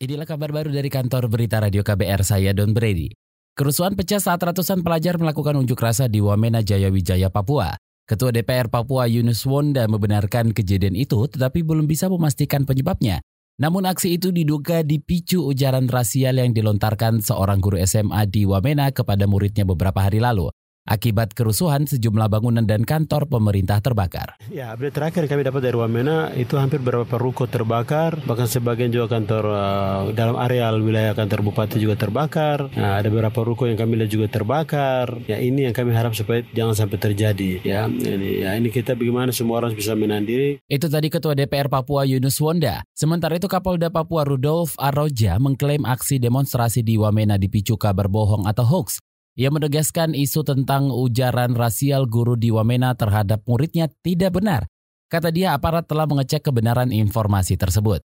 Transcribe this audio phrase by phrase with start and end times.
[0.00, 3.12] Inilah kabar baru dari kantor berita radio KBR saya Don Brady.
[3.52, 7.76] Kerusuhan pecah saat ratusan pelajar melakukan unjuk rasa di Wamena Jaya Wijaya, Papua.
[8.08, 13.20] Ketua DPR Papua Yunus Wonda membenarkan kejadian itu tetapi belum bisa memastikan penyebabnya.
[13.60, 19.28] Namun aksi itu diduga dipicu ujaran rasial yang dilontarkan seorang guru SMA di Wamena kepada
[19.28, 20.48] muridnya beberapa hari lalu.
[20.90, 24.34] Akibat kerusuhan, sejumlah bangunan dan kantor pemerintah terbakar.
[24.50, 29.14] Ya, update terakhir kami dapat dari Wamena itu hampir beberapa ruko terbakar, bahkan sebagian juga
[29.14, 32.74] kantor uh, dalam areal wilayah kantor bupati juga terbakar.
[32.74, 35.14] Nah, ada beberapa ruko yang kami lihat juga terbakar.
[35.30, 37.62] Ya, ini yang kami harap supaya jangan sampai terjadi.
[37.62, 40.58] Ya, ini, ya, ini kita bagaimana semua orang bisa menahan diri.
[40.66, 42.82] Itu tadi Ketua DPR Papua Yunus Wonda.
[42.98, 48.66] Sementara itu Kapolda Papua Rudolf Aroja mengklaim aksi demonstrasi di Wamena dipicu kabar bohong atau
[48.66, 48.98] hoax.
[49.38, 54.66] Ia menegaskan isu tentang ujaran rasial guru di Wamena terhadap muridnya tidak benar.
[55.06, 58.02] Kata dia aparat telah mengecek kebenaran informasi tersebut.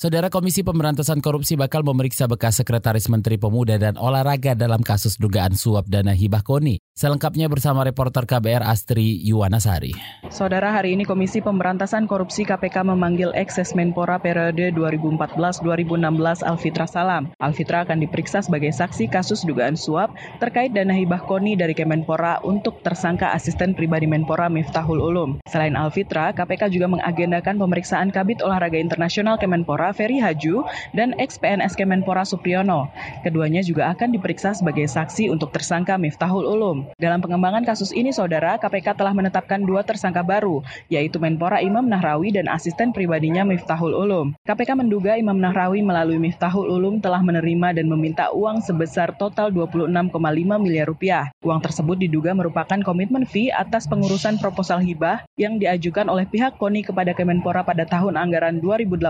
[0.00, 5.52] Saudara Komisi Pemberantasan Korupsi bakal memeriksa bekas Sekretaris Menteri Pemuda dan Olahraga dalam kasus dugaan
[5.52, 6.80] suap dana hibah KONI.
[6.92, 9.96] Selengkapnya bersama reporter KBR Astri Yuwanasari.
[10.28, 17.32] Saudara, hari ini Komisi Pemberantasan Korupsi KPK memanggil ex Menpora periode 2014-2016 Alfitra Salam.
[17.40, 22.80] Alfitra akan diperiksa sebagai saksi kasus dugaan suap terkait dana hibah KONI dari Kemenpora untuk
[22.80, 25.40] tersangka asisten pribadi Menpora Miftahul Ulum.
[25.48, 32.24] Selain Alfitra, KPK juga mengagendakan pemeriksaan Kabit Olahraga Internasional Kemenpora Ferry Haju dan ex-PNS Kemenpora
[32.24, 32.90] Supriyono.
[33.22, 36.90] Keduanya juga akan diperiksa sebagai saksi untuk tersangka Miftahul Ulum.
[36.98, 42.32] Dalam pengembangan kasus ini, Saudara, KPK telah menetapkan dua tersangka baru, yaitu Menpora Imam Nahrawi
[42.34, 44.34] dan asisten pribadinya Miftahul Ulum.
[44.44, 50.10] KPK menduga Imam Nahrawi melalui Miftahul Ulum telah menerima dan meminta uang sebesar total 26,5
[50.58, 51.28] miliar rupiah.
[51.44, 56.86] Uang tersebut diduga merupakan komitmen fee atas pengurusan proposal hibah yang diajukan oleh pihak KONI
[56.86, 59.02] kepada Kemenpora pada tahun anggaran 2018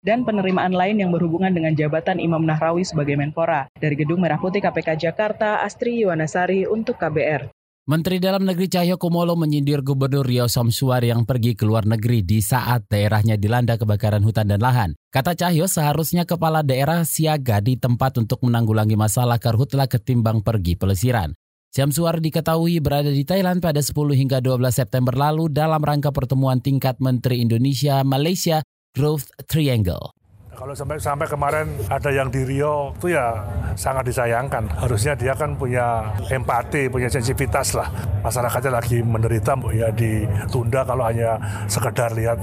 [0.00, 3.68] dan penerimaan lain yang berhubungan dengan jabatan Imam Nahrawi sebagai Menpora.
[3.76, 7.52] Dari Gedung Merah Putih KPK Jakarta, Astri Yuwanasari untuk KBR.
[7.88, 12.38] Menteri Dalam Negeri Cahyo Kumolo menyindir Gubernur Riau Samsuar yang pergi ke luar negeri di
[12.38, 14.90] saat daerahnya dilanda kebakaran hutan dan lahan.
[15.10, 21.34] Kata Cahyo seharusnya kepala daerah siaga di tempat untuk menanggulangi masalah karhutla ketimbang pergi pelesiran.
[21.70, 26.98] Samsuar diketahui berada di Thailand pada 10 hingga 12 September lalu dalam rangka pertemuan tingkat
[27.02, 30.10] Menteri Indonesia Malaysia Growth Triangle.
[30.50, 33.38] Kalau sampai sampai kemarin ada yang di Rio itu ya
[33.78, 34.66] sangat disayangkan.
[34.66, 37.86] Harusnya dia kan punya empati, punya sensitivitas lah.
[38.20, 41.38] Masyarakatnya lagi menderita ya ditunda kalau hanya
[41.70, 42.36] sekedar lihat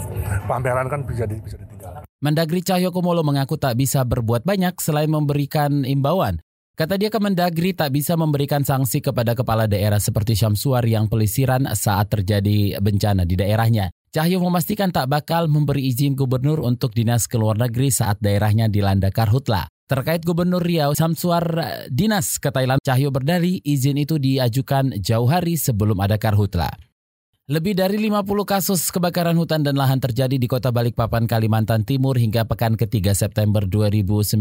[0.48, 2.08] pameran kan bisa, di, bisa ditinggal.
[2.24, 6.42] Mendagri Cahyo Kumolo mengaku tak bisa berbuat banyak selain memberikan imbauan.
[6.78, 12.14] Kata dia Kemendagri tak bisa memberikan sanksi kepada kepala daerah seperti Syamsuar yang pelisiran saat
[12.14, 13.90] terjadi bencana di daerahnya.
[14.08, 19.12] Cahyo memastikan tak bakal memberi izin gubernur untuk dinas ke luar negeri saat daerahnya dilanda
[19.12, 19.68] karhutla.
[19.88, 21.44] Terkait Gubernur Riau, Samsuar
[21.88, 26.68] dinas ke Thailand, Cahyo berdari izin itu diajukan jauh hari sebelum ada karhutla.
[27.48, 32.44] Lebih dari 50 kasus kebakaran hutan dan lahan terjadi di kota Balikpapan, Kalimantan Timur hingga
[32.44, 34.36] pekan ketiga September 2019.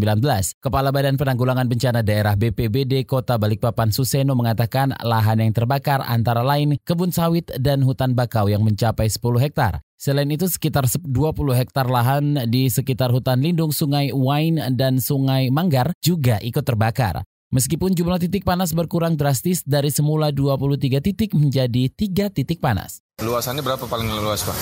[0.58, 6.82] Kepala Badan Penanggulangan Bencana Daerah BPBD Kota Balikpapan Suseno mengatakan lahan yang terbakar antara lain
[6.82, 9.86] kebun sawit dan hutan bakau yang mencapai 10 hektar.
[9.94, 11.06] Selain itu sekitar 20
[11.54, 17.22] hektar lahan di sekitar hutan lindung Sungai Wain dan Sungai Manggar juga ikut terbakar.
[17.56, 23.00] Meskipun jumlah titik panas berkurang drastis dari semula 23 titik menjadi 3 titik panas.
[23.24, 24.52] Luasannya berapa paling luas, Pak?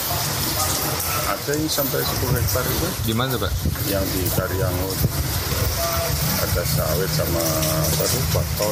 [1.27, 2.87] Ada yang sampai 10 hektar itu.
[3.11, 3.51] Di mana, Pak?
[3.91, 4.99] Yang di Karyangut.
[6.39, 7.43] Ada sawit sama
[7.99, 8.71] baru bakau.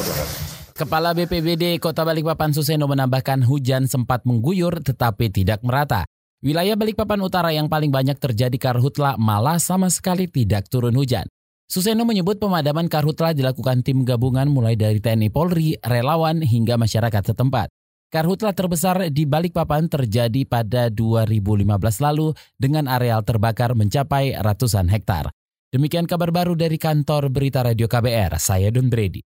[0.71, 6.07] Kepala BPBD Kota Balikpapan Suseno menambahkan hujan sempat mengguyur tetapi tidak merata.
[6.39, 11.27] Wilayah Balikpapan Utara yang paling banyak terjadi karhutla malah sama sekali tidak turun hujan.
[11.67, 17.71] Suseno menyebut pemadaman karhutla dilakukan tim gabungan mulai dari TNI Polri, relawan, hingga masyarakat setempat.
[18.13, 21.65] Karhutla terbesar di Balikpapan terjadi pada 2015
[21.97, 25.33] lalu dengan areal terbakar mencapai ratusan hektar.
[25.73, 29.32] Demikian kabar baru dari kantor Berita Radio KBR, saya Don Brady.